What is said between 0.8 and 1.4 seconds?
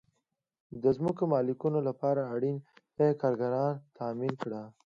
د ځمکو